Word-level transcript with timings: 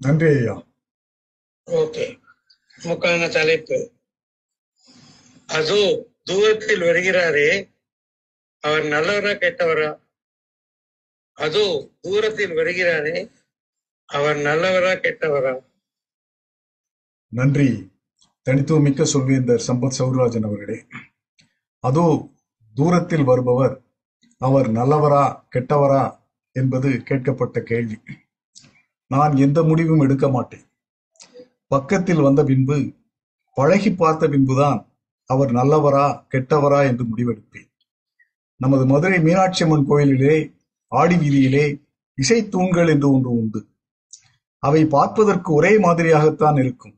நன்றி 0.00 0.26
ஐயா 0.26 0.54
ஓகே. 1.66 2.04
முக்கான 2.84 3.30
தலைப்பு. 3.32 3.78
அதோ 5.46 6.08
தூரத்தில் 6.24 6.82
வருகிறாரே 6.82 7.72
அவர் 8.64 8.84
நல்லவரா 8.84 9.32
கெட்டவரா? 9.34 9.90
அதோ 11.38 11.90
தூரத்தில் 12.00 12.52
வருகிறாரே 12.52 13.16
அவர் 14.08 14.36
நல்லவரா 14.36 14.92
கெட்டவரா? 14.98 15.54
நன்றி. 17.32 17.90
தனித்துவமிக்க 18.46 19.04
சொல்வேந்தர் 19.04 19.66
சம்பத் 19.66 19.96
சௌராஜன் 19.98 20.42
அவர்களே. 20.42 20.78
அதோ 21.84 22.28
தூரத்தில் 22.74 23.24
வருபவர் 23.24 23.74
அவர் 24.40 24.68
நல்லவரா 24.70 25.24
கெட்டவரா 25.52 26.18
என்பது 26.56 26.88
கேட்கப்பட்ட 26.90 27.60
கேள்வி. 27.62 27.98
நான் 29.10 29.34
எந்த 29.36 29.58
முடிவும் 29.62 30.00
எடுக்க 30.00 30.26
மாட்டேன். 30.28 30.66
பக்கத்தில் 31.66 32.20
வந்த 32.20 32.40
பின்பு 32.44 32.76
பழகி 33.56 33.90
பார்த்த 33.92 34.28
பின்புதான் 34.28 34.80
அவர் 35.30 35.50
நல்லவரா 35.52 36.06
கெட்டவரா 36.32 36.80
என்று 36.86 37.04
முடிவெடுப்பேன். 37.04 37.68
நமது 38.60 38.84
மதுரை 38.86 39.18
மீனாட்சி 39.20 39.64
அம்மன் 39.64 39.88
கோயிலிலே 39.88 40.36
ஆடி 40.92 41.16
வீதியிலே 41.16 41.66
இசை 42.18 42.38
தூண்கள் 42.48 42.88
என்று 42.88 43.12
ஒன்று 43.12 43.30
உண்டு. 43.30 43.60
அவை 44.62 44.82
பார்ப்பதற்கு 44.86 45.50
ஒரே 45.52 45.72
மாதிரியாகத்தான் 45.78 46.56
இருக்கும். 46.58 46.94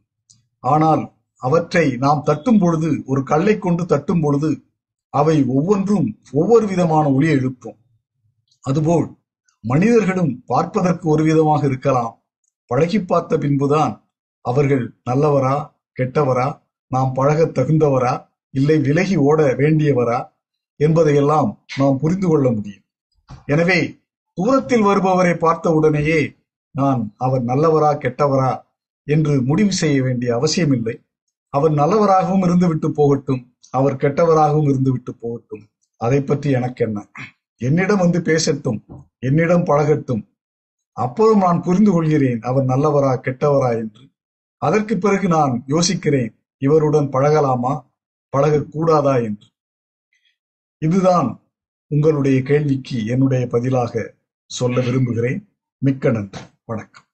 ஆனால் 0.65 1.03
அவற்றை 1.43 1.87
நாம் 1.97 2.23
தட்டும் 2.25 2.59
பொழுது 2.59 2.91
ஒரு 3.07 3.21
கல்லை 3.23 3.55
கொண்டு 3.59 3.87
தட்டும் 3.87 4.21
பொழுது 4.21 4.51
அவை 5.15 5.37
ஒவ்வொன்றும் 5.57 6.09
ஒவ்வொரு 6.33 6.67
விதமான 6.67 7.05
ஒளி 7.11 7.29
எழுப்பும். 7.29 7.79
அதுபோல் 8.65 9.07
மனிதர்களும் 9.65 10.33
பார்ப்பதற்கு 10.47 11.09
ஒரு 11.09 11.23
விதமாக 11.25 11.67
இருக்கலாம். 11.67 12.13
பழகி 12.71 12.99
பார்த்த 13.01 13.37
பின்புதான் 13.37 13.95
அவர்கள் 14.45 14.85
நல்லவரா 15.11 15.55
கெட்டவரா 15.99 16.49
நாம் 16.87 17.13
பழக 17.13 17.41
தகுந்தவரா 17.59 18.13
இல்லை 18.55 18.77
விலகி 18.81 19.17
ஓட 19.29 19.41
வேண்டியவரா 19.59 20.19
என்பதையெல்லாம் 20.77 21.51
நாம் 21.77 21.99
புரிந்து 21.99 22.27
கொள்ள 22.29 22.47
முடியும். 22.51 22.85
எனவே 23.47 23.79
தூரத்தில் 24.39 24.87
வருபவரை 24.89 25.35
பார்த்த 25.37 25.73
உடனேயே 25.73 26.21
நான் 26.75 27.01
அவர் 27.17 27.43
நல்லவரா 27.43 27.91
கெட்டவரா 28.05 28.51
என்று 29.07 29.35
முடிவு 29.43 29.73
செய்ய 29.73 29.99
வேண்டிய 30.03 30.31
அவசியமில்லை. 30.39 30.95
அவர் 31.55 31.73
நல்லவராகவும் 31.73 32.45
இருந்துவிட்டு 32.47 32.89
போகட்டும் 32.99 33.43
அவர் 33.71 34.01
கெட்டவராகவும் 34.03 34.69
இருந்துவிட்டு 34.71 35.13
போகட்டும். 35.23 35.65
அதை 36.01 36.21
பற்றி 36.23 36.51
எனக்கு 36.51 36.85
என்ன 36.87 36.99
என்னிடம் 37.61 38.03
வந்து 38.05 38.19
பேசட்டும். 38.29 38.81
என்னிடம் 39.21 39.65
பழகட்டும். 39.65 40.29
அப்போதும் 40.93 41.39
நான் 41.39 41.63
புரிந்து 41.63 41.93
கொள்கிறேன் 41.93 42.41
அவர் 42.41 42.65
நல்லவரா 42.65 43.21
கெட்டவரா 43.21 43.77
என்று. 43.77 44.09
அதற்கு 44.57 44.99
பிறகு 44.99 45.29
நான் 45.29 45.65
யோசிக்கிறேன் 45.67 46.35
இவருடன் 46.59 47.09
பழகலாமா? 47.09 47.91
பழகக்கூடாதா 48.37 49.23
என்று. 49.23 49.47
இதுதான் 50.79 51.41
உங்களுடைய 51.87 52.43
கேள்விக்கு 52.43 53.07
என்னுடைய 53.07 53.47
பதிலாக 53.47 54.15
சொல்ல 54.47 54.81
விரும்புகிறேன். 54.81 55.57
மிக்க 55.79 56.11
நன்றி. 56.11 56.41
வணக்கம். 56.65 57.05